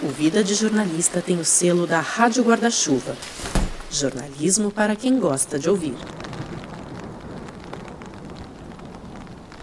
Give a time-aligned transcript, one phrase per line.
[0.00, 3.16] O Vida de Jornalista tem o selo da Rádio Guarda-Chuva.
[3.90, 5.96] Jornalismo para quem gosta de ouvir.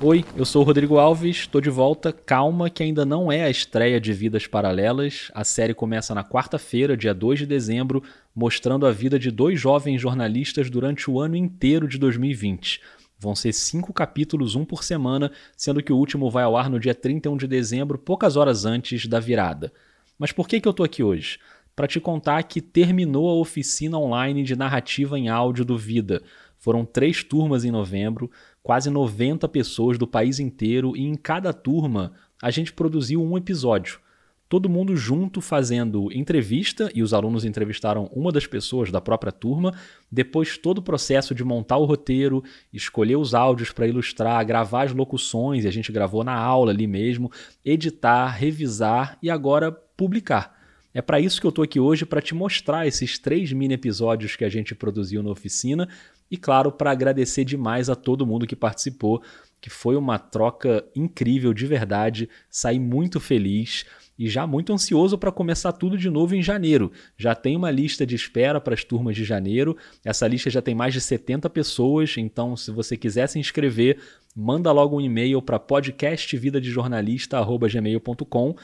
[0.01, 2.11] Oi, eu sou o Rodrigo Alves, estou de volta.
[2.11, 5.31] Calma, que ainda não é a estreia de Vidas Paralelas.
[5.33, 8.03] A série começa na quarta-feira, dia 2 de dezembro,
[8.35, 12.81] mostrando a vida de dois jovens jornalistas durante o ano inteiro de 2020.
[13.17, 16.77] Vão ser cinco capítulos, um por semana, sendo que o último vai ao ar no
[16.77, 19.71] dia 31 de dezembro, poucas horas antes da virada.
[20.17, 21.39] Mas por que, que eu estou aqui hoje?
[21.75, 26.23] Para te contar que terminou a oficina online de narrativa em áudio do Vida.
[26.57, 28.31] Foram três turmas em novembro,
[28.63, 33.99] quase 90 pessoas do país inteiro, e em cada turma a gente produziu um episódio
[34.47, 39.73] todo mundo junto fazendo entrevista, e os alunos entrevistaram uma das pessoas da própria turma,
[40.11, 44.93] depois todo o processo de montar o roteiro, escolher os áudios para ilustrar, gravar as
[44.93, 47.31] locuções, e a gente gravou na aula ali mesmo,
[47.63, 50.55] editar, revisar e agora publicar.
[50.93, 54.37] É para isso que eu estou aqui hoje, para te mostrar esses três mini episódios
[54.37, 55.89] que a gente produziu na oficina
[56.31, 59.21] e, claro, para agradecer demais a todo mundo que participou,
[59.59, 63.85] que foi uma troca incrível de verdade, saí muito feliz
[64.17, 66.89] e já muito ansioso para começar tudo de novo em janeiro.
[67.17, 69.77] Já tem uma lista de espera para as turmas de janeiro.
[70.03, 73.99] Essa lista já tem mais de 70 pessoas, então se você quiser se inscrever,
[74.33, 78.55] manda logo um e-mail para podcastvidadejornalista@gmail.com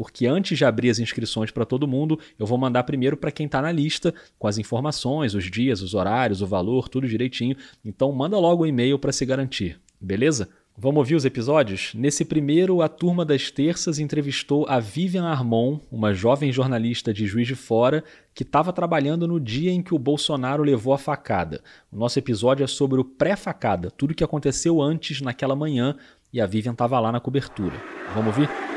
[0.00, 3.44] porque antes de abrir as inscrições para todo mundo, eu vou mandar primeiro para quem
[3.44, 7.54] está na lista, com as informações, os dias, os horários, o valor, tudo direitinho.
[7.84, 10.48] Então manda logo o um e-mail para se garantir, beleza?
[10.74, 11.92] Vamos ouvir os episódios?
[11.94, 17.46] Nesse primeiro, a turma das terças entrevistou a Vivian Armon, uma jovem jornalista de Juiz
[17.46, 21.60] de Fora, que estava trabalhando no dia em que o Bolsonaro levou a facada.
[21.92, 25.94] O nosso episódio é sobre o pré-facada, tudo o que aconteceu antes naquela manhã,
[26.32, 27.76] e a Vivian estava lá na cobertura.
[28.14, 28.69] Vamos ouvir?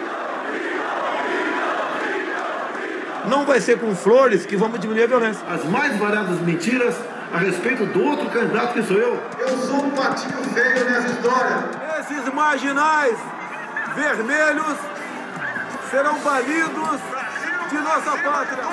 [3.27, 5.45] Não vai ser com flores que vamos diminuir a violência.
[5.47, 6.95] As mais variadas mentiras
[7.31, 9.19] a respeito do outro candidato que sou eu.
[9.39, 13.17] Eu sou um patinho feio nessa história esses marginais
[13.95, 14.77] vermelhos
[15.89, 16.99] serão banidos
[17.69, 18.63] de nossa pátria.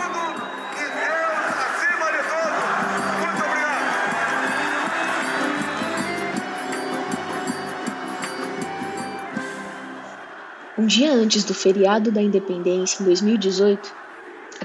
[10.76, 14.00] Um dia antes do feriado da independência, em 2018, a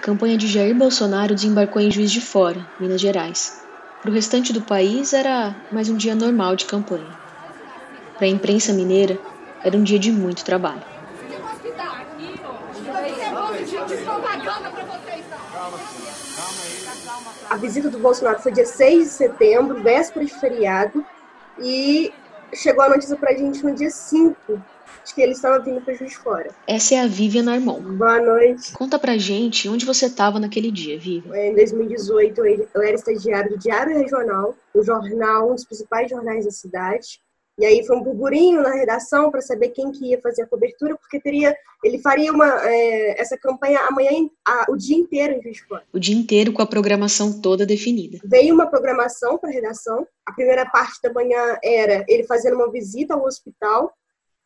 [0.06, 3.66] campanha de Jair Bolsonaro desembarcou em Juiz de Fora, Minas Gerais.
[4.04, 7.10] Para o restante do país, era mais um dia normal de campanha.
[8.16, 9.18] Para a imprensa mineira,
[9.64, 10.84] era um dia de muito trabalho.
[17.50, 21.04] A visita do Bolsonaro foi dia 6 de setembro, véspera de feriado,
[21.58, 22.14] e
[22.56, 24.62] chegou a notícia para a gente no dia 5
[25.06, 26.50] de que ele estava vindo para Juiz de Fora.
[26.68, 27.80] Essa é a Vivian Armon.
[27.80, 28.74] Boa noite.
[28.74, 31.36] Conta pra gente onde você estava naquele dia, Vivian.
[31.38, 36.52] Em 2018, eu era estagiário do Diário Regional, um jornal, um dos principais jornais da
[36.52, 37.20] cidade.
[37.58, 40.98] E aí foi um burburinho na redação para saber quem que ia fazer a cobertura,
[40.98, 45.58] porque teria, ele faria uma, é, essa campanha amanhã, a, o dia inteiro em Juiz
[45.58, 45.84] de Fora.
[45.94, 48.20] O dia inteiro com a programação toda definida.
[48.26, 50.06] Veio uma programação para a redação.
[50.26, 53.94] A primeira parte da manhã era ele fazendo uma visita ao hospital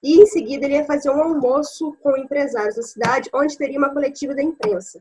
[0.03, 3.89] e em seguida ele ia fazer um almoço com empresários da cidade, onde teria uma
[3.89, 4.99] coletiva da imprensa.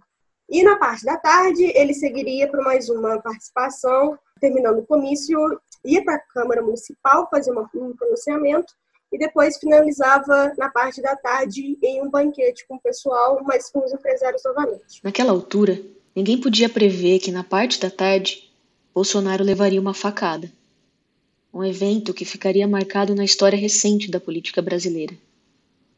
[0.48, 5.38] E na parte da tarde ele seguiria para mais uma participação, terminando o comício
[5.84, 8.72] ia para a Câmara Municipal fazer um pronunciamento
[9.12, 13.84] e depois finalizava na parte da tarde em um banquete com o pessoal, mas com
[13.84, 15.00] os empresários novamente.
[15.02, 15.80] Naquela altura,
[16.14, 18.50] ninguém podia prever que na parte da tarde
[18.94, 20.50] Bolsonaro levaria uma facada.
[21.52, 25.14] Um evento que ficaria marcado na história recente da política brasileira.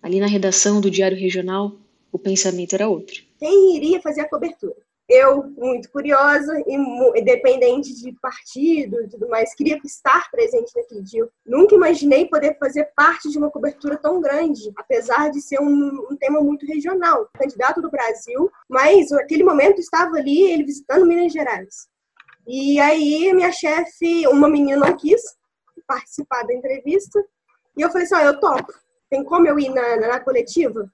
[0.03, 1.73] Ali na redação do Diário Regional,
[2.13, 3.30] o pensamento era outro.
[3.41, 4.77] Quem iria fazer a cobertura?
[5.11, 6.75] eu, muito curiosa e
[7.19, 11.29] independente de partido e tudo mais, queria estar presente naquele dia.
[11.45, 16.17] Nunca imaginei poder fazer parte de uma cobertura tão grande, apesar de ser um, um
[16.17, 17.29] tema muito regional.
[17.37, 21.89] Candidato do Brasil, mas naquele momento estava ali ele visitando Minas Gerais.
[22.47, 25.21] E aí minha chefe, uma menina não quis
[25.87, 27.21] participar da entrevista,
[27.77, 28.73] e eu falei assim, ah, eu topo.
[29.09, 30.89] Tem como eu ir na, na, coletiva?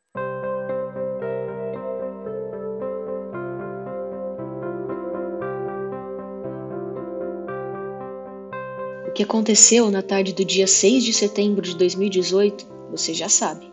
[9.16, 13.66] Que aconteceu na tarde do dia 6 de setembro de 2018, você já sabe.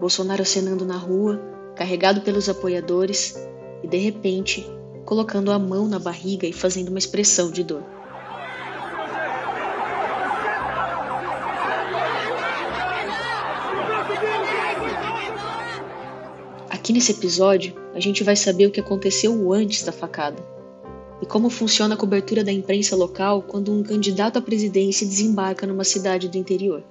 [0.00, 1.40] Bolsonaro acenando na rua,
[1.76, 3.36] carregado pelos apoiadores
[3.84, 4.68] e, de repente,
[5.04, 7.84] colocando a mão na barriga e fazendo uma expressão de dor.
[16.68, 20.55] Aqui nesse episódio, a gente vai saber o que aconteceu antes da facada
[21.20, 25.84] e como funciona a cobertura da imprensa local quando um candidato à presidência desembarca numa
[25.84, 26.82] cidade do interior.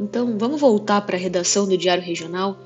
[0.00, 2.56] Então, vamos voltar para a redação do Diário Regional,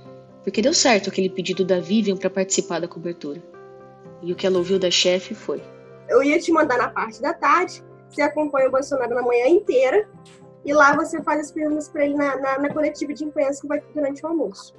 [0.42, 3.42] porque deu certo aquele pedido da Vivian para participar da cobertura.
[4.22, 5.62] E o que ela ouviu da chefe foi:
[6.08, 10.08] Eu ia te mandar na parte da tarde, você acompanha o Bolsonaro na manhã inteira,
[10.64, 13.66] e lá você faz as perguntas para ele na, na, na, coletiva de imprensa que
[13.66, 14.74] vai ter durante o almoço.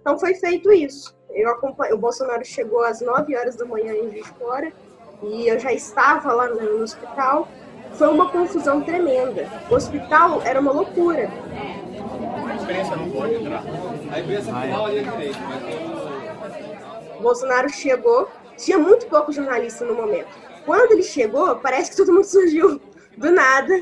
[0.00, 1.16] Então foi feito isso.
[1.30, 4.72] Eu acompanho, o Bolsonaro chegou às 9 horas da manhã em de Fora,
[5.22, 7.48] e eu já estava lá no, hospital.
[7.92, 9.48] Foi uma confusão tremenda.
[9.70, 11.30] O hospital era uma loucura.
[12.48, 13.62] A imprensa não pode entrar.
[14.12, 15.38] A imprensa final ali à direita.
[17.20, 20.28] Bolsonaro chegou, tinha muito pouco jornalista no momento.
[20.64, 22.80] Quando ele chegou, parece que todo mundo surgiu
[23.16, 23.74] do nada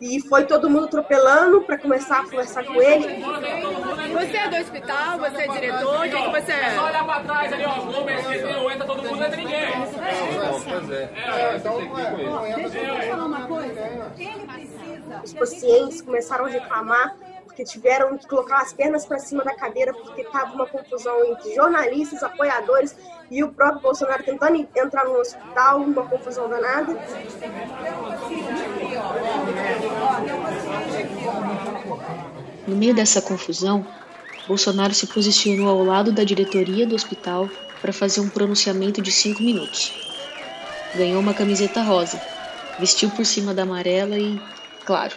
[0.00, 3.22] e foi todo mundo atropelando para começar a conversar com ele.
[4.22, 5.18] Você é do hospital?
[5.18, 5.98] Você é diretor?
[5.98, 6.74] O que, que você é?
[6.76, 7.80] Só olhar para trás ali, ó.
[7.80, 9.72] Vou mexer, não entra todo mundo, não entra ninguém.
[10.64, 11.10] Pois é.
[11.26, 12.54] É, então não é.
[12.54, 14.12] Deixa eu falar uma coisa.
[14.16, 15.20] Ele precisa.
[15.24, 19.92] Os pacientes começaram a reclamar porque tiveram que colocar as pernas para cima da cadeira
[19.92, 22.96] porque estava uma confusão entre jornalistas, apoiadores
[23.30, 26.96] e o próprio Bolsonaro tentando entrar no hospital, uma confusão danada.
[32.66, 33.86] No meio dessa confusão,
[34.52, 37.48] Bolsonaro se posicionou ao lado da diretoria do hospital
[37.80, 39.94] para fazer um pronunciamento de cinco minutos.
[40.94, 42.20] Ganhou uma camiseta rosa,
[42.78, 44.38] vestiu por cima da amarela e,
[44.84, 45.14] claro,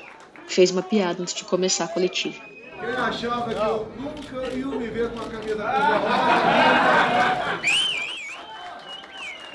[0.48, 2.42] fez uma piada antes de começar a coletiva.
[2.80, 5.66] Quem achava que eu nunca ia me ver com uma camisa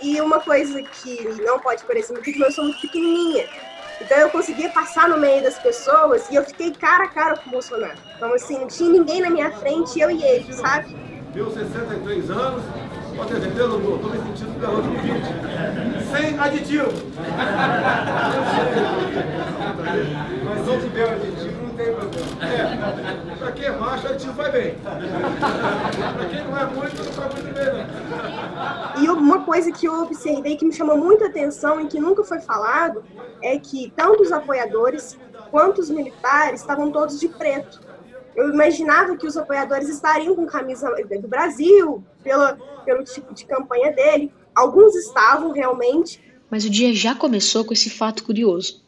[0.02, 3.48] E uma coisa que não pode parecer muito, que eu sou muito pequenininha.
[4.00, 7.48] Então eu conseguia passar no meio das pessoas e eu fiquei cara a cara com
[7.48, 7.98] o Bolsonaro.
[8.16, 10.96] Então assim, não tinha ninguém na minha frente, eu e ele, sabe?
[11.34, 12.64] Meus 63 anos,
[13.16, 15.20] pode ter certeza, eu estou me sentindo um garoto de 20.
[16.10, 16.90] Sem aditivo.
[20.44, 21.39] Mas se tiver aditivo,
[21.84, 22.44] tem problema.
[22.44, 24.74] É, pra quem é macho, vai bem.
[24.74, 27.64] pra quem não é muito, não vai muito bem,
[28.96, 29.02] não.
[29.02, 32.40] E uma coisa que eu observei que me chamou muita atenção e que nunca foi
[32.40, 33.02] falado
[33.42, 35.18] é que tanto os apoiadores
[35.50, 37.90] quanto os militares estavam todos de preto
[38.40, 40.90] eu imaginava que os apoiadores estariam com camisa
[41.20, 44.32] do Brasil, pela, pelo tipo de campanha dele.
[44.54, 46.22] Alguns estavam realmente.
[46.50, 48.79] Mas o dia já começou com esse fato curioso.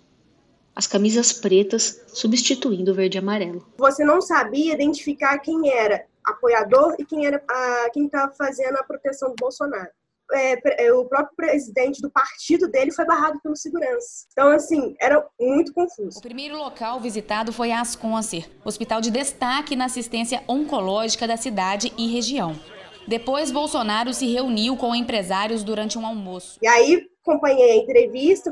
[0.75, 3.67] As camisas pretas substituindo o verde e amarelo.
[3.79, 8.85] Você não sabia identificar quem era apoiador e quem era a, quem estava fazendo a
[8.85, 9.91] proteção do Bolsonaro
[10.33, 14.27] é, é, o próprio presidente do partido dele foi barrado pelo segurança.
[14.33, 16.19] Então, assim, era muito confuso.
[16.19, 21.93] O primeiro local visitado foi a Asconcer, hospital de destaque na assistência oncológica da cidade
[21.99, 22.59] e região.
[23.07, 26.59] Depois, Bolsonaro se reuniu com empresários durante um almoço.
[26.63, 28.51] E aí, acompanhei a entrevista,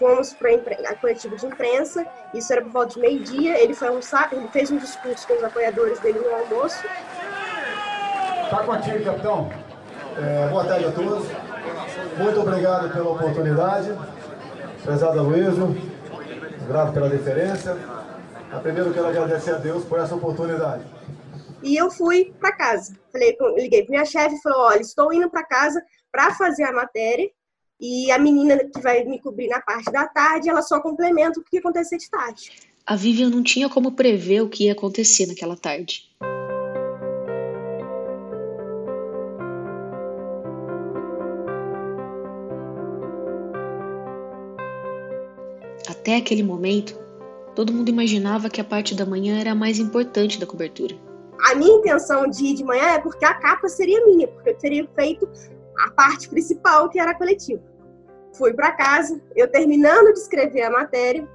[0.00, 4.32] fomos para a coletiva de imprensa, isso era por volta de meio-dia, ele foi almoçar,
[4.32, 6.82] ele fez um discurso com os apoiadores dele no almoço.
[8.48, 9.50] Tá contigo, capitão.
[10.16, 11.28] É, boa tarde a todos.
[12.16, 13.94] Muito obrigado pela oportunidade.
[14.82, 15.76] Prezado Luísio,
[16.66, 17.76] grato pela deferência.
[18.50, 20.82] A primeiro quero agradecer a Deus por essa oportunidade.
[21.62, 22.94] E eu fui para casa.
[23.12, 25.80] Falei, liguei para minha chefe e falei: olha, estou indo para casa
[26.10, 27.30] para fazer a matéria.
[27.80, 31.42] E a menina que vai me cobrir na parte da tarde, ela só complementa o
[31.42, 32.52] que acontecer de tarde.
[32.86, 36.10] A Vivian não tinha como prever o que ia acontecer naquela tarde.
[45.88, 46.98] Até aquele momento,
[47.54, 50.94] todo mundo imaginava que a parte da manhã era a mais importante da cobertura.
[51.50, 54.58] A minha intenção de ir de manhã é porque a capa seria minha, porque eu
[54.58, 55.26] teria feito
[55.84, 57.62] a parte principal, que era a coletiva.
[58.32, 61.28] Fui para casa, eu terminando de escrever a matéria,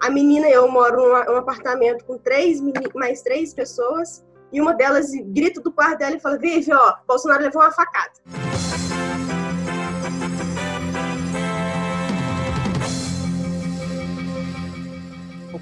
[0.00, 2.60] a menina, eu moro num apartamento com três
[2.94, 7.42] mais três pessoas, e uma delas grita do quarto dela e fala: Vive, ó, Bolsonaro
[7.42, 8.12] levou uma facada.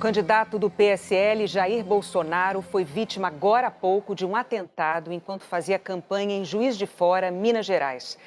[0.04, 5.78] Candidato do PSL, Jair Bolsonaro, foi vítima agora há pouco de um atentado enquanto fazia
[5.78, 8.18] campanha em Juiz de Fora, Minas Gerais.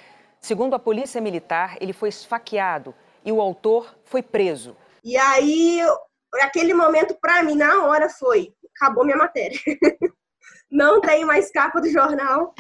[0.42, 4.76] Segundo a Polícia Militar, ele foi esfaqueado e o autor foi preso.
[5.04, 5.80] E aí,
[6.42, 9.60] aquele momento, para mim, na hora foi: acabou minha matéria.
[10.72, 12.56] Não tem mais capa do jornal.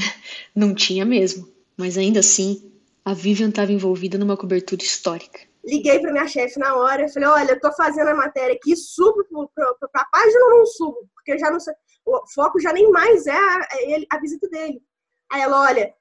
[0.53, 1.51] Não tinha mesmo.
[1.75, 2.71] Mas ainda assim,
[3.03, 7.51] a Vivian estava envolvida numa cobertura histórica liguei para minha chefe na hora, falei, olha,
[7.51, 11.09] eu tô fazendo a matéria aqui, subo para a página ou não subo?
[11.13, 11.73] Porque já não sei,
[12.05, 14.81] o foco já nem mais é a, é a visita dele.
[15.29, 15.93] Aí ela, olha,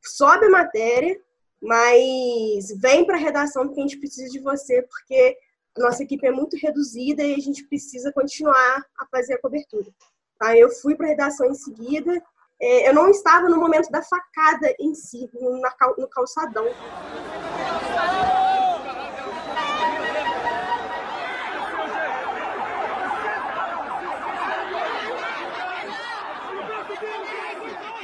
[0.00, 1.20] sobe a matéria,
[1.60, 5.36] mas vem para a redação porque a gente precisa de você, porque
[5.76, 9.90] a nossa equipe é muito reduzida e a gente precisa continuar a fazer a cobertura.
[10.40, 12.22] Aí eu fui para a redação em seguida.
[12.60, 16.66] É, eu não estava no momento da facada em si, no calçadão.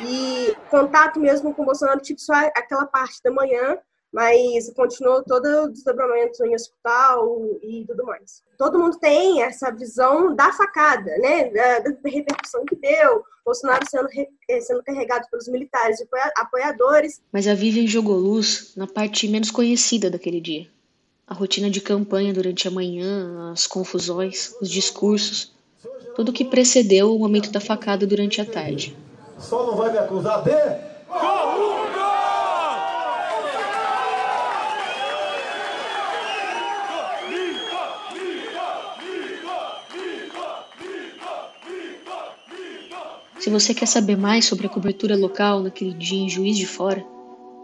[0.00, 3.78] E contato mesmo com o Bolsonaro, tipo, só aquela parte da manhã,
[4.12, 8.42] mas continuou todo o desdobramento em hospital e tudo mais.
[8.56, 14.08] Todo mundo tem essa visão da facada, né, da, repercussão que deu, Bolsonaro sendo,
[14.48, 17.20] eh, sendo carregado pelos militares e apoiadores.
[17.32, 20.66] Mas a Vivian jogou luz na parte menos conhecida daquele dia.
[21.26, 25.54] A rotina de campanha durante a manhã, as confusões, os discursos,
[26.16, 28.96] tudo que precedeu o momento da facada durante a tarde.
[29.38, 30.50] Só não vai me acusar de
[43.38, 47.02] Se você quer saber mais sobre a cobertura local naquele dia em Juiz de Fora,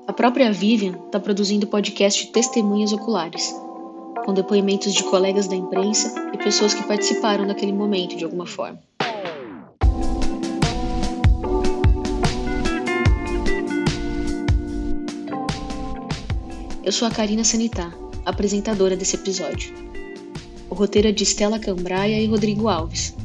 [0.06, 3.54] a própria Vivian está produzindo o podcast Testemunhas Oculares,
[4.24, 8.80] com depoimentos de colegas da imprensa e pessoas que participaram daquele momento de alguma forma.
[16.84, 17.90] Eu sou a Karina Sanitá,
[18.26, 19.72] apresentadora desse episódio.
[20.68, 23.16] O roteiro é de Stella Cambraia e Rodrigo Alves.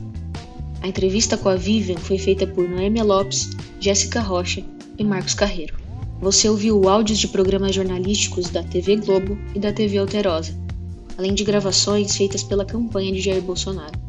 [0.82, 4.64] A entrevista com a Vivian foi feita por Noêmia Lopes, Jéssica Rocha
[4.98, 5.78] e Marcos Carreiro.
[6.22, 10.58] Você ouviu áudios de programas jornalísticos da TV Globo e da TV Alterosa,
[11.18, 14.00] além de gravações feitas pela campanha de Jair Bolsonaro.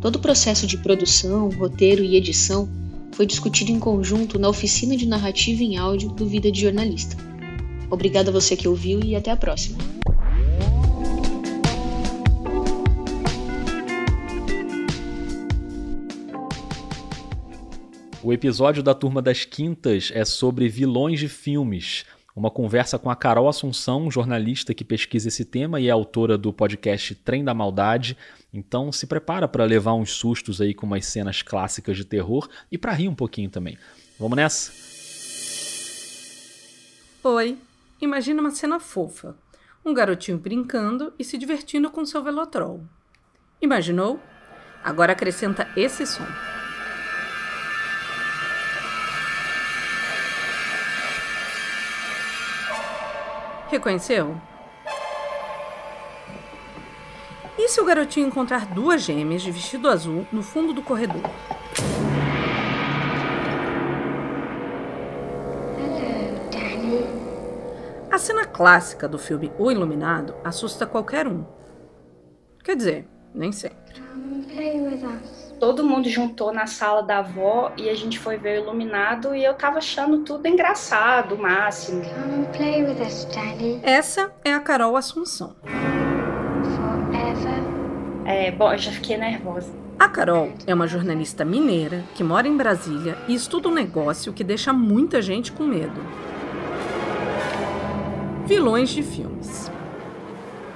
[0.00, 2.68] Todo o processo de produção, roteiro e edição
[3.10, 7.33] foi discutido em conjunto na oficina de narrativa em áudio do Vida de Jornalista.
[7.90, 9.78] Obrigada a você que ouviu e até a próxima.
[18.22, 22.06] O episódio da Turma das Quintas é sobre vilões de filmes.
[22.34, 26.52] Uma conversa com a Carol Assunção, jornalista que pesquisa esse tema e é autora do
[26.52, 28.16] podcast Trem da Maldade.
[28.50, 32.78] Então se prepara para levar uns sustos aí com umas cenas clássicas de terror e
[32.78, 33.76] para rir um pouquinho também.
[34.18, 34.72] Vamos nessa?
[37.22, 37.58] Oi,
[38.00, 39.36] imagina uma cena fofa.
[39.84, 42.82] Um garotinho brincando e se divertindo com seu velotrol.
[43.60, 44.20] Imaginou?
[44.82, 46.26] Agora acrescenta esse som.
[53.70, 54.40] Reconheceu?
[57.58, 61.22] E se o garotinho encontrar duas gêmeas de vestido azul no fundo do corredor?
[68.24, 71.44] Cena clássica do filme O Iluminado assusta qualquer um.
[72.62, 73.84] Quer dizer, nem sempre
[75.64, 79.42] todo mundo juntou na sala da avó e a gente foi ver o iluminado e
[79.42, 82.02] eu tava achando tudo engraçado, o máximo.
[83.82, 85.56] Essa é a Carol Assunção.
[88.26, 89.72] É, bom, eu já fiquei nervosa.
[89.98, 94.44] A Carol é uma jornalista mineira que mora em Brasília e estuda um negócio que
[94.44, 96.00] deixa muita gente com medo.
[98.46, 99.70] Vilões de filmes.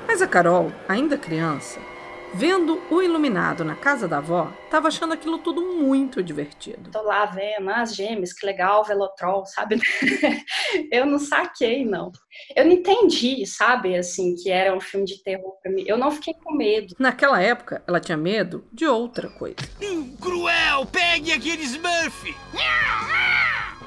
[0.07, 1.79] Mas a Carol, ainda criança,
[2.35, 6.91] Vendo o iluminado na casa da avó, tava achando aquilo tudo muito divertido.
[6.91, 9.81] Tô lá vendo as gêmeas, que legal, Velotrol, sabe?
[10.93, 12.13] eu não saquei, não.
[12.55, 15.85] Eu não entendi, sabe, assim, que era um filme de terror pra mim.
[15.87, 16.95] Eu não fiquei com medo.
[16.99, 19.57] Naquela época, ela tinha medo de outra coisa.
[20.21, 22.37] Cruel, pegue aquele Smurf!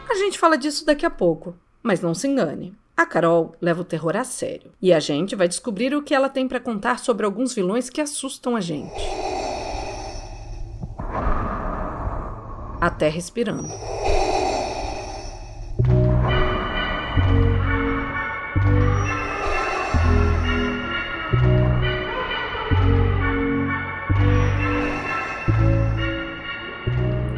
[0.10, 2.76] A gente fala disso daqui a pouco, mas não se engane.
[3.01, 6.29] A Carol leva o terror a sério e a gente vai descobrir o que ela
[6.29, 9.01] tem para contar sobre alguns vilões que assustam a gente.
[12.79, 13.70] Até respirando.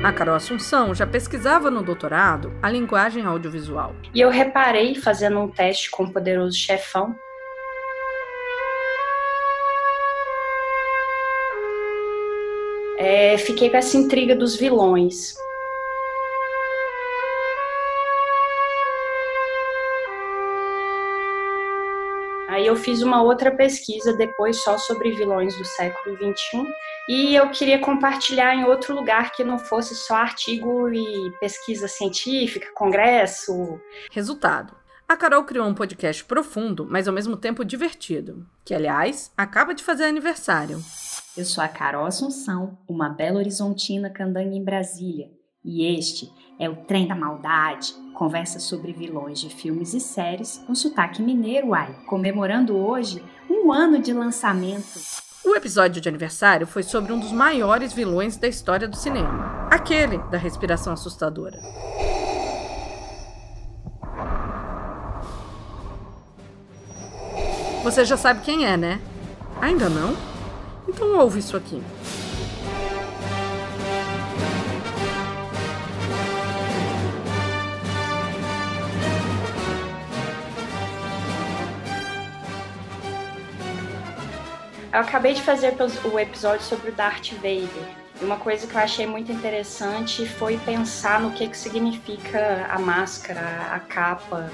[0.03, 3.95] A Carol Assunção já pesquisava no doutorado a linguagem audiovisual.
[4.13, 7.15] E eu reparei, fazendo um teste com o poderoso chefão,
[12.99, 15.35] é, fiquei com essa intriga dos vilões.
[22.49, 26.67] Aí eu fiz uma outra pesquisa depois só sobre vilões do século XXI
[27.07, 32.67] E eu queria compartilhar em outro lugar que não fosse só artigo e pesquisa científica,
[32.73, 33.77] congresso.
[34.09, 34.73] Resultado:
[35.07, 39.83] a Carol criou um podcast profundo, mas ao mesmo tempo divertido, que, aliás, acaba de
[39.83, 40.81] fazer aniversário.
[41.35, 45.29] Eu sou a Carol Assunção, uma bela horizontina candanga em Brasília,
[45.63, 50.73] e este é o Trem da Maldade, conversa sobre vilões de filmes e séries com
[50.73, 54.99] sotaque mineiro, ai, comemorando hoje um ano de lançamento.
[55.45, 60.17] O episódio de aniversário foi sobre um dos maiores vilões da história do cinema, aquele
[60.29, 61.59] da respiração assustadora.
[67.83, 69.01] Você já sabe quem é, né?
[69.59, 70.15] Ainda não?
[70.87, 71.83] Então ouve isso aqui.
[84.93, 85.73] Eu acabei de fazer
[86.05, 87.97] o episódio sobre o Darth Vader.
[88.21, 92.77] E uma coisa que eu achei muito interessante foi pensar no que, que significa a
[92.77, 94.51] máscara, a capa,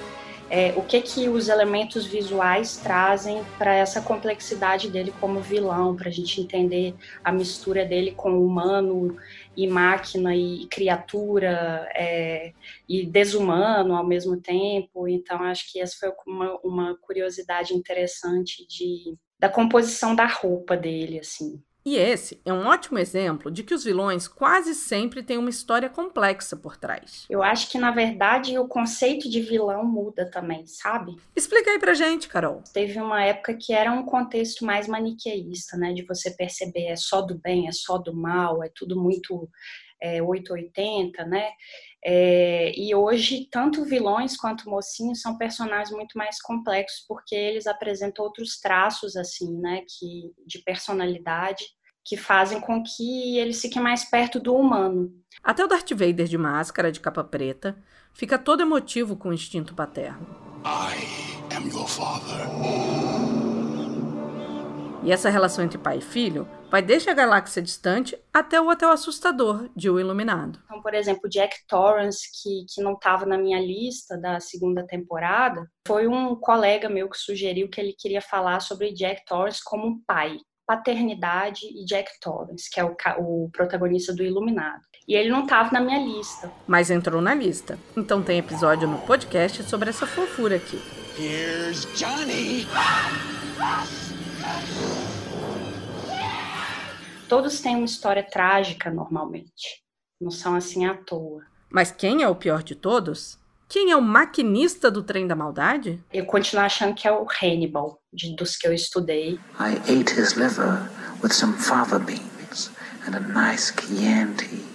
[0.50, 6.08] é, o que que os elementos visuais trazem para essa complexidade dele como vilão, para
[6.08, 9.18] a gente entender a mistura dele com humano
[9.58, 12.54] e máquina e criatura é,
[12.88, 15.06] e desumano ao mesmo tempo.
[15.06, 21.20] Então, acho que essa foi uma, uma curiosidade interessante de da composição da roupa dele,
[21.20, 21.62] assim.
[21.86, 25.90] E esse é um ótimo exemplo de que os vilões quase sempre têm uma história
[25.90, 27.26] complexa por trás.
[27.30, 31.16] Eu acho que, na verdade, o conceito de vilão muda também, sabe?
[31.36, 32.62] Explica aí pra gente, Carol.
[32.74, 35.94] Teve uma época que era um contexto mais maniqueísta, né?
[35.94, 39.50] De você perceber é só do bem, é só do mal, é tudo muito
[40.02, 41.50] é, 880, né?
[42.04, 48.24] É, e hoje, tanto vilões quanto mocinhos são personagens muito mais complexos, porque eles apresentam
[48.24, 51.66] outros traços, assim, né, que, de personalidade,
[52.06, 55.12] que fazem com que eles fiquem mais perto do humano.
[55.44, 57.78] Até o Darth Vader de máscara, de capa preta,
[58.14, 60.26] fica todo emotivo com o instinto paterno.
[60.66, 62.48] I am your father.
[65.04, 68.92] E essa relação entre pai e filho vai desde a galáxia distante até o hotel
[68.92, 70.60] assustador de O Iluminado.
[70.66, 75.70] Então, por exemplo, Jack Torrance, que, que não estava na minha lista da segunda temporada,
[75.88, 80.02] foi um colega meu que sugeriu que ele queria falar sobre Jack Torrance como um
[80.06, 80.38] pai.
[80.68, 84.82] Paternidade e Jack Torrance, que é o, o protagonista do Iluminado.
[85.08, 86.52] E ele não estava na minha lista.
[86.68, 87.80] Mas entrou na lista.
[87.98, 90.80] Então tem episódio no podcast sobre essa fofura aqui.
[91.18, 92.68] Here's Johnny!
[97.30, 99.84] Todos têm uma história trágica normalmente,
[100.20, 101.44] não são assim à toa.
[101.70, 103.38] Mas quem é o pior de todos?
[103.68, 106.04] Quem é o maquinista do trem da maldade?
[106.12, 109.40] Eu continuo achando que é o Hannibal, de, dos que eu estudei.
[109.60, 110.90] I ate his liver
[111.22, 112.72] with some fava beans
[113.08, 114.66] and a nice Chianti.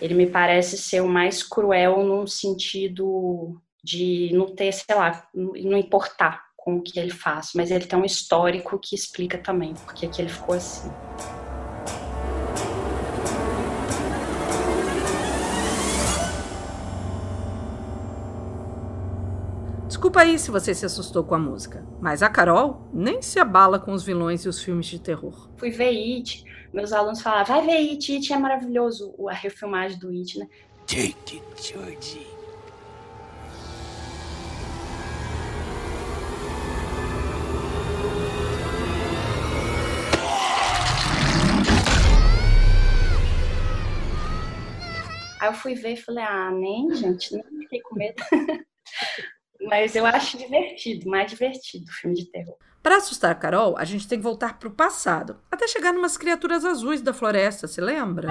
[0.00, 5.76] Ele me parece ser o mais cruel num sentido de não ter, sei lá, não
[5.76, 10.08] importar com o que ele faz, mas ele tem um histórico que explica também porque
[10.08, 10.90] que ele ficou assim.
[19.86, 23.78] Desculpa aí se você se assustou com a música, mas a Carol nem se abala
[23.78, 25.48] com os vilões e os filmes de terror.
[25.56, 30.08] Fui ver It, meus alunos falavam, vai ver It, It é maravilhoso, a refilmagem do
[30.08, 30.48] It, né?
[30.84, 32.35] Take it, Georgie.
[45.46, 48.20] Aí eu fui ver e falei, ah, nem, gente, não fiquei com medo.
[49.62, 52.56] Mas eu acho divertido, mais divertido o filme de terror.
[52.82, 56.16] Para assustar a Carol, a gente tem que voltar para o passado, até chegar numas
[56.16, 58.28] criaturas azuis da floresta, se lembra?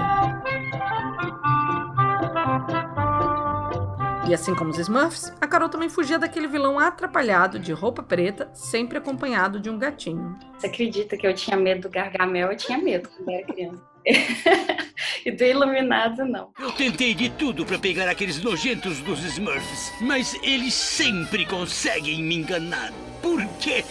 [4.28, 8.50] E assim como os Smurfs, a Carol também fugia daquele vilão atrapalhado de roupa preta,
[8.54, 10.38] sempre acompanhado de um gatinho.
[10.58, 12.50] Você acredita que eu tinha medo do Gargamel?
[12.50, 13.95] Eu tinha medo quando era criança.
[15.24, 16.50] e do Iluminado, não.
[16.58, 22.36] Eu tentei de tudo para pegar aqueles nojentos dos Smurfs, mas eles sempre conseguem me
[22.36, 22.92] enganar.
[23.20, 23.84] Por quê?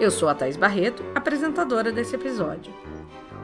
[0.00, 2.72] Eu sou a Thais Barreto, apresentadora desse episódio.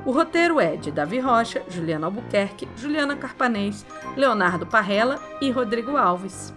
[0.05, 3.87] O roteiro é de Davi Rocha, Juliana Albuquerque, Juliana Carpanês,
[4.17, 6.53] Leonardo Parrella e Rodrigo Alves.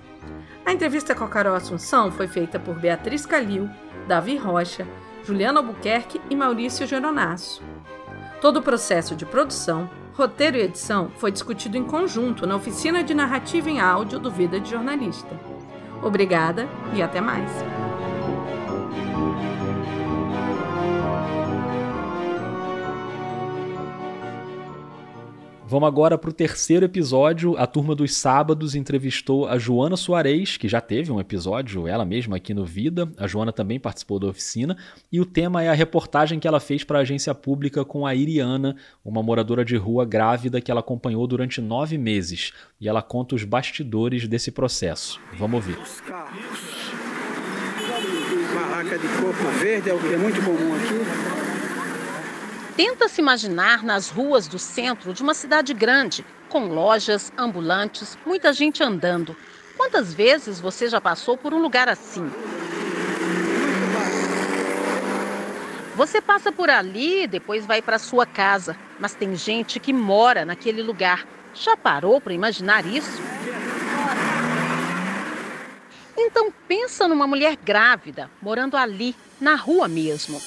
[0.65, 3.69] A entrevista com a Carol Assunção foi feita por Beatriz Calil,
[4.07, 4.87] Davi Rocha,
[5.23, 7.61] Juliana Albuquerque e Maurício Geronasso.
[8.41, 13.13] Todo o processo de produção, Roteiro e edição foi discutido em conjunto na oficina de
[13.13, 15.39] narrativa em áudio do Vida de Jornalista.
[16.01, 17.51] Obrigada e até mais.
[25.67, 27.57] Vamos agora para o terceiro episódio.
[27.57, 32.37] A turma dos sábados entrevistou a Joana Soares, que já teve um episódio, ela mesma
[32.37, 33.11] aqui no Vida.
[33.17, 34.77] A Joana também participou da oficina.
[35.11, 38.13] E o tema é a reportagem que ela fez para a agência pública com a
[38.13, 42.53] Iriana, uma moradora de rua grávida que ela acompanhou durante nove meses.
[42.79, 45.19] E ela conta os bastidores desse processo.
[45.35, 45.79] Vamos ouvir.
[45.79, 46.93] Os carros.
[48.53, 51.44] Barraca de coco verde é o que é muito comum aqui.
[52.75, 58.51] Tenta se imaginar nas ruas do centro de uma cidade grande, com lojas, ambulantes, muita
[58.51, 59.33] gente andando.
[59.77, 62.29] Quantas vezes você já passou por um lugar assim?
[65.95, 70.43] Você passa por ali e depois vai para sua casa, mas tem gente que mora
[70.43, 71.25] naquele lugar.
[71.53, 73.21] Já parou para imaginar isso?
[76.17, 80.41] Então pensa numa mulher grávida, morando ali, na rua mesmo.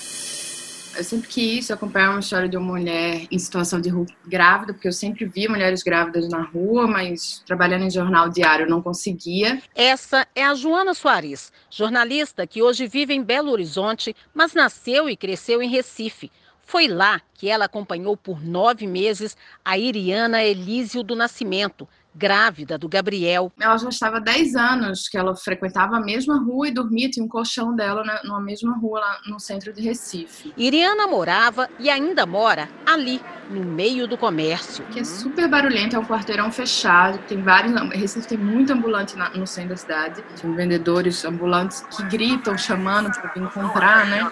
[0.98, 4.88] Eu sempre quis acompanhar uma história de uma mulher em situação de rua grávida, porque
[4.88, 9.62] eu sempre via mulheres grávidas na rua, mas trabalhando em jornal diário eu não conseguia.
[9.76, 15.16] Essa é a Joana Soares, jornalista que hoje vive em Belo Horizonte, mas nasceu e
[15.16, 16.32] cresceu em Recife.
[16.66, 22.88] Foi lá que ela acompanhou por nove meses a Iriana Elísio do Nascimento, grávida do
[22.88, 23.52] Gabriel.
[23.60, 27.24] Ela já estava há 10 anos que ela frequentava a mesma rua e dormia, tinha
[27.24, 30.52] um colchão dela na, numa mesma rua lá no centro de Recife.
[30.56, 34.84] Iriana morava e ainda mora ali, no meio do comércio.
[34.86, 37.72] Que é super barulhento, é um quarteirão fechado, tem vários.
[37.92, 40.22] Recife tem muito ambulante na, no centro da cidade.
[40.40, 44.30] Tem vendedores ambulantes que gritam, chamando para vir comprar, né?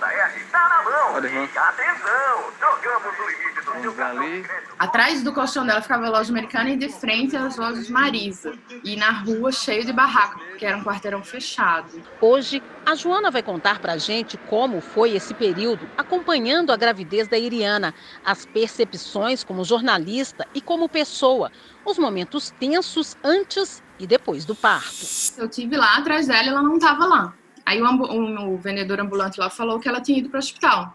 [1.13, 1.45] Olha, irmão.
[1.45, 3.46] Atenção, jogamos o limite
[3.77, 4.45] Ali.
[4.79, 8.53] Atrás do colchão dela ficava a loja americana e de frente as lojas Marisa.
[8.85, 12.03] E na rua cheio de barraco, porque era um quarteirão fechado.
[12.21, 17.39] Hoje, a Joana vai contar pra gente como foi esse período acompanhando a gravidez da
[17.39, 21.51] Iriana, as percepções como jornalista e como pessoa,
[21.85, 24.95] os momentos tensos antes e depois do parto.
[25.39, 27.35] Eu tive lá atrás dela e ela não estava lá.
[27.65, 30.95] Aí o, um- o vendedor ambulante lá falou que ela tinha ido para o hospital.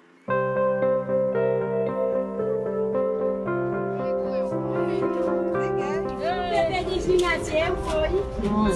[7.44, 8.10] De nasceu foi.
[8.48, 8.72] Foi.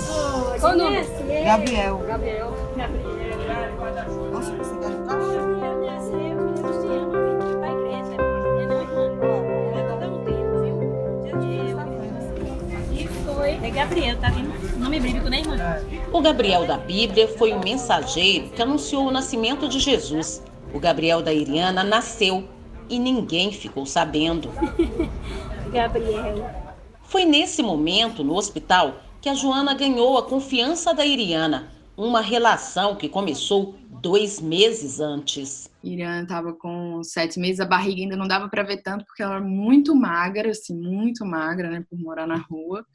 [0.59, 0.97] Qual o nome?
[1.43, 1.97] Gabriel.
[2.07, 2.53] Gabriel.
[2.75, 3.15] Gabriel.
[4.31, 5.05] Nossa, você tá vem
[7.59, 8.15] pra igreja.
[13.41, 13.67] É.
[13.67, 14.79] É Gabriel, tá vendo?
[14.79, 15.55] Nome bíblico, né, irmã?
[16.11, 20.41] O Gabriel da Bíblia foi o mensageiro que anunciou o nascimento de Jesus.
[20.73, 22.45] O Gabriel da Iriana nasceu
[22.89, 24.49] e ninguém ficou sabendo.
[25.71, 26.64] Gabriel.
[27.15, 32.97] Foi nesse momento, no hospital, que a Joana ganhou a confiança da Iriana, uma relação
[32.97, 35.71] que começou dois meses antes.
[35.81, 39.35] Irã estava com sete meses, a barriga ainda não dava para ver tanto, porque ela
[39.35, 42.85] era muito magra, assim, muito magra, né, por morar na rua.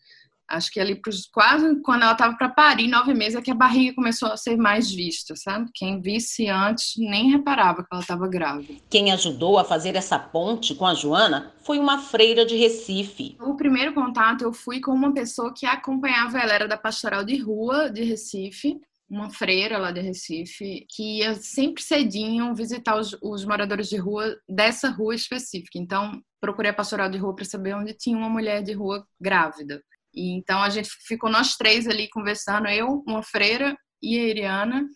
[0.51, 3.55] Acho que ali pros, quase quando ela estava para parir, nove meses, é que a
[3.55, 5.71] barriga começou a ser mais vista, sabe?
[5.73, 8.75] Quem visse antes nem reparava que ela estava grávida.
[8.91, 13.37] Quem ajudou a fazer essa ponte com a Joana foi uma freira de Recife.
[13.41, 17.37] O primeiro contato eu fui com uma pessoa que acompanhava ela, era da pastoral de
[17.37, 23.45] rua de Recife, uma freira lá de Recife, que ia sempre cedinho visitar os, os
[23.45, 25.79] moradores de rua dessa rua específica.
[25.79, 29.83] Então, procurei a pastoral de rua para saber onde tinha uma mulher de rua grávida.
[30.15, 34.89] E então a gente ficou nós três ali conversando, eu, uma freira e a Iriana,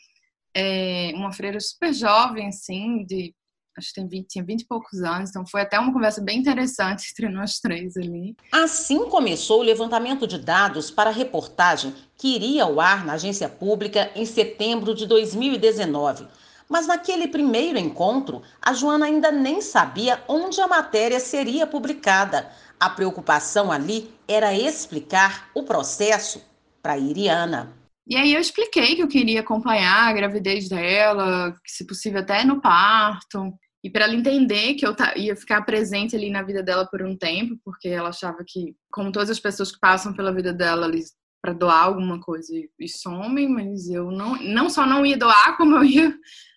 [0.57, 3.35] é, uma freira super jovem, assim, de
[3.77, 6.39] acho que tem 20, tinha 20 e poucos anos, então foi até uma conversa bem
[6.39, 8.37] interessante entre nós três ali.
[8.53, 13.49] Assim começou o levantamento de dados para a reportagem que iria ao ar na agência
[13.49, 16.27] pública em setembro de 2019.
[16.69, 22.51] Mas naquele primeiro encontro, a Joana ainda nem sabia onde a matéria seria publicada.
[22.79, 26.43] A preocupação ali era explicar o processo
[26.83, 27.73] para Iriana.
[28.07, 32.61] E aí eu expliquei que eu queria acompanhar a gravidez dela, se possível até no
[32.61, 37.03] parto, e para ela entender que eu ia ficar presente ali na vida dela por
[37.03, 40.87] um tempo, porque ela achava que, como todas as pessoas que passam pela vida dela,
[40.87, 41.13] eles
[41.45, 45.77] para doar alguma coisa e somem, mas eu não, não só não ia doar, como
[45.77, 46.15] eu ia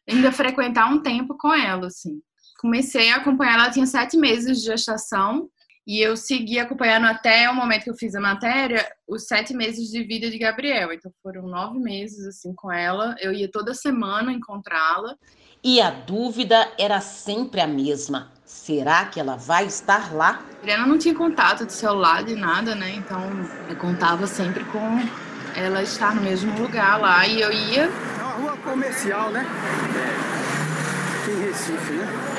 [0.08, 2.21] ainda frequentar um tempo com ela, assim.
[2.62, 5.49] Comecei a acompanhar, ela tinha sete meses de gestação,
[5.88, 9.89] E eu segui acompanhando até o momento que eu fiz a matéria, os sete meses
[9.89, 10.91] de vida de Gabriel.
[10.91, 13.15] Então foram nove meses assim com ela.
[13.21, 15.15] Eu ia toda semana encontrá-la.
[15.63, 20.45] E a dúvida era sempre a mesma: será que ela vai estar lá?
[20.58, 22.91] Adriana não tinha contato de celular, de nada, né?
[22.91, 23.21] Então
[23.69, 25.00] eu contava sempre com
[25.56, 27.84] ela estar no mesmo lugar lá e eu ia.
[27.84, 29.45] É uma rua comercial, né?
[31.26, 31.32] É.
[31.32, 32.37] Em Recife, né?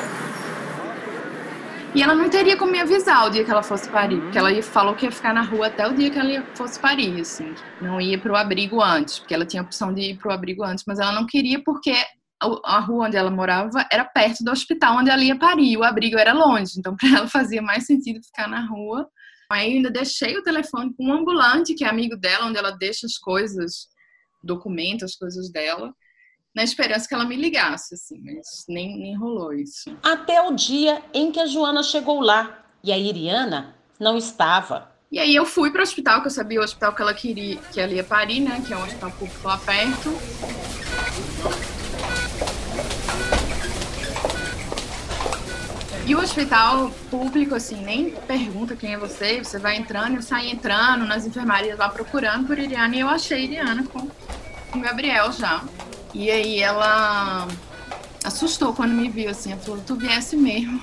[1.99, 4.63] E ela não teria como me avisar o dia que ela fosse parir, porque ela
[4.63, 7.53] falou que ia ficar na rua até o dia que ela fosse parir, assim.
[7.81, 10.85] Não ia pro abrigo antes, porque ela tinha a opção de ir pro abrigo antes,
[10.87, 11.93] mas ela não queria porque
[12.65, 16.17] a rua onde ela morava era perto do hospital onde ela ia parir, o abrigo
[16.17, 19.05] era longe, então para ela fazia mais sentido ficar na rua.
[19.51, 23.07] Aí ainda deixei o telefone com um ambulante que é amigo dela, onde ela deixa
[23.07, 23.89] as coisas,
[24.41, 25.93] documenta as coisas dela
[26.59, 29.97] na esperança que ela me ligasse, assim, mas nem, nem rolou isso.
[30.03, 34.91] Até o dia em que a Joana chegou lá e a Iriana não estava.
[35.11, 37.57] E aí eu fui para o hospital, que eu sabia o hospital que ela queria,
[37.73, 40.11] que ela ia parir, né, que é um hospital público lá perto.
[46.05, 50.51] E o hospital público, assim, nem pergunta quem é você, você vai entrando, eu saí
[50.51, 54.09] entrando nas enfermarias lá procurando por Iriana e eu achei Iriana com
[54.75, 55.63] o Gabriel já.
[56.15, 57.47] E aí ela
[58.25, 60.81] assustou quando me viu, assim, ela falou, tu viesse mesmo.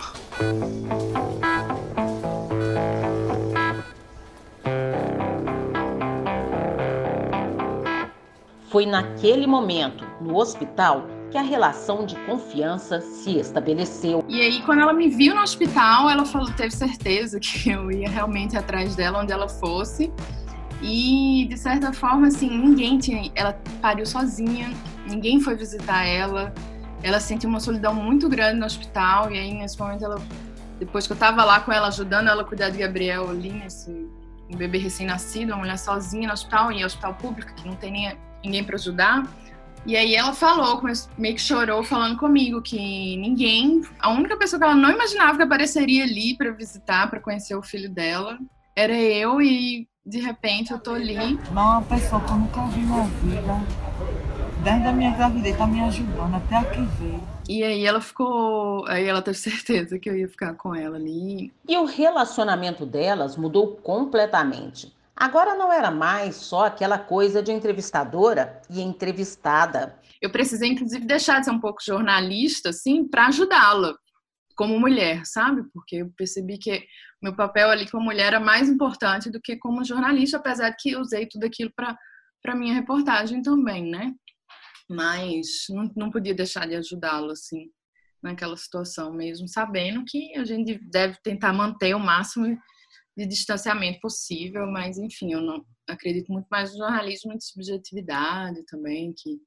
[8.70, 14.24] Foi naquele momento, no hospital, que a relação de confiança se estabeleceu.
[14.28, 18.10] E aí, quando ela me viu no hospital, ela falou, teve certeza que eu ia
[18.10, 20.12] realmente atrás dela, onde ela fosse.
[20.82, 23.32] E, de certa forma, assim, ninguém tinha.
[23.34, 24.72] Ela pariu sozinha,
[25.06, 26.54] ninguém foi visitar ela.
[27.04, 29.32] Ela sentiu uma solidão muito grande no hospital.
[29.32, 30.22] E aí, nesse momento, ela,
[30.80, 33.92] depois que eu tava lá com ela, ajudando ela a cuidar de Gabriel ali, nesse
[34.50, 37.92] um bebê recém-nascido, uma mulher sozinha no hospital, e é hospital público, que não tem
[37.92, 39.28] nem, ninguém para ajudar.
[39.86, 40.82] E aí ela falou,
[41.18, 42.78] meio que chorou falando comigo que
[43.18, 47.56] ninguém, a única pessoa que ela não imaginava que apareceria ali para visitar, para conhecer
[47.56, 48.38] o filho dela,
[48.76, 51.40] era eu e de repente eu tô ali.
[51.52, 53.62] Não, uma pessoa que eu nunca vi na vida,
[54.66, 57.24] desde a minha gravidez, tá me ajudando até aqui veio.
[57.48, 58.84] E aí ela ficou.
[58.88, 61.54] Aí ela teve certeza que eu ia ficar com ela ali.
[61.68, 64.92] E o relacionamento delas mudou completamente.
[65.16, 69.98] Agora não era mais só aquela coisa de entrevistadora e entrevistada.
[70.20, 73.96] Eu precisei, inclusive, deixar de ser um pouco jornalista, assim, para ajudá-la
[74.58, 75.64] como mulher, sabe?
[75.72, 76.84] Porque eu percebi que
[77.22, 80.92] meu papel ali como mulher era mais importante do que como jornalista, apesar de que
[80.92, 84.12] eu usei tudo aquilo para minha reportagem também, né?
[84.90, 87.72] Mas não, não podia deixar de ajudá-lo, assim,
[88.22, 92.58] naquela situação mesmo, sabendo que a gente deve tentar manter o máximo
[93.18, 99.14] de distanciamento possível, mas enfim, eu não acredito muito mais no jornalismo de subjetividade também,
[99.18, 99.40] que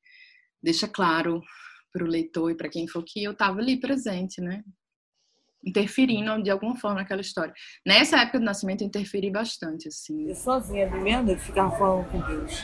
[0.63, 1.43] deixa claro
[1.93, 4.63] para o leitor e para quem for que eu estava ali presente, né?
[5.65, 7.53] interferindo de alguma forma naquela história.
[7.85, 10.29] Nessa época do nascimento eu interferi bastante, assim.
[10.29, 12.63] Eu sozinha, de ficava falando com Deus.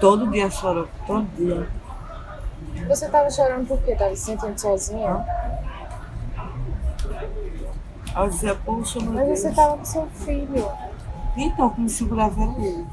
[0.00, 1.68] Todo dia chorou, todo dia.
[2.88, 3.94] Você tava chorando por quê?
[3.94, 5.24] Tava se sentindo sozinha?
[8.16, 9.38] Eu dizia, poxa, meu Mas Deus.
[9.40, 10.68] você tava com seu filho.
[11.36, 12.86] Então, como segurava ele.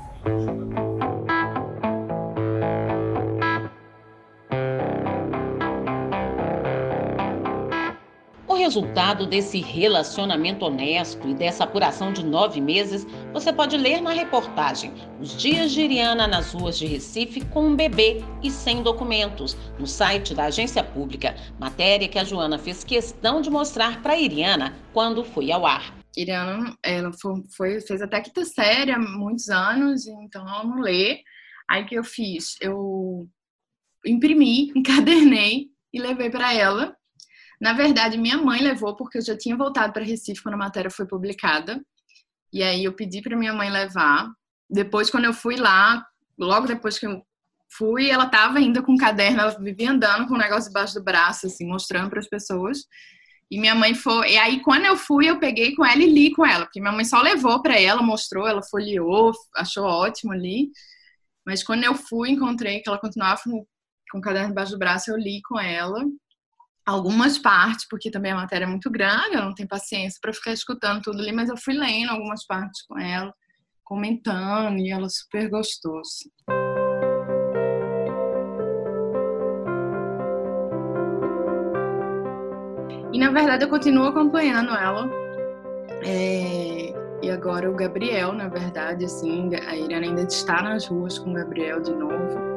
[8.62, 14.94] Resultado desse relacionamento honesto e dessa apuração de nove meses você pode ler na reportagem
[15.20, 19.88] Os Dias de Iriana nas ruas de Recife com um bebê e sem documentos, no
[19.88, 21.36] site da agência pública.
[21.60, 25.96] Matéria que a Joana fez questão de mostrar para Iriana quando foi ao ar.
[26.16, 27.12] Iriana, ela
[27.58, 31.24] foi, fez até quinta série há muitos anos, então ela não lê.
[31.68, 32.58] Aí que eu fiz?
[32.62, 33.28] Eu
[34.06, 36.96] imprimi, encadernei e levei para ela
[37.62, 40.90] na verdade, minha mãe levou porque eu já tinha voltado para Recife quando a matéria
[40.90, 41.80] foi publicada.
[42.52, 44.32] E aí eu pedi para minha mãe levar.
[44.68, 46.04] Depois, quando eu fui lá,
[46.40, 47.22] logo depois que eu
[47.78, 51.04] fui, ela estava ainda com o caderno, ela vivia andando com o negócio debaixo do
[51.04, 52.80] braço, assim, mostrando para as pessoas.
[53.50, 54.32] E minha mãe foi.
[54.32, 56.92] E aí, quando eu fui, eu peguei com ela e li com ela, porque minha
[56.92, 60.72] mãe só levou para ela, mostrou, ela folheou, achou ótimo ali.
[61.46, 63.40] Mas quando eu fui, encontrei que ela continuava
[64.12, 66.04] com o caderno debaixo do braço, eu li com ela
[66.86, 70.52] algumas partes, porque também a matéria é muito grande, eu não tenho paciência para ficar
[70.52, 73.34] escutando tudo ali, mas eu fui lendo algumas partes com ela,
[73.84, 76.02] comentando, e ela super gostou.
[83.14, 85.10] E na verdade eu continuo acompanhando ela.
[86.04, 91.30] É, e agora o Gabriel, na verdade, assim, a Irene ainda está nas ruas com
[91.30, 92.51] o Gabriel de novo.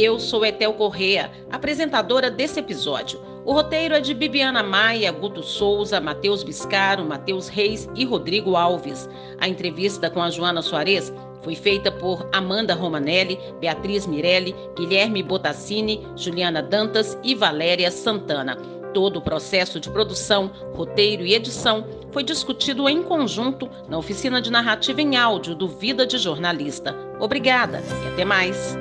[0.00, 3.20] Eu sou Etel Correa, apresentadora desse episódio.
[3.44, 9.10] O roteiro é de Bibiana Maia, Guto Souza, Matheus Biscaro, Matheus Reis e Rodrigo Alves.
[9.40, 16.06] A entrevista com a Joana Soares foi feita por Amanda Romanelli, Beatriz Mirelli, Guilherme Botassini,
[16.14, 18.54] Juliana Dantas e Valéria Santana.
[18.94, 24.48] Todo o processo de produção, roteiro e edição foi discutido em conjunto na oficina de
[24.48, 26.96] narrativa em áudio do Vida de Jornalista.
[27.18, 28.78] Obrigada e até mais.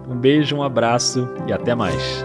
[0.08, 2.24] Um beijo, um abraço e até mais.